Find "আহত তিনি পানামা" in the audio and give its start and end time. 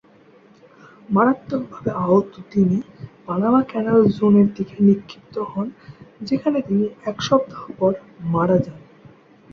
2.01-3.61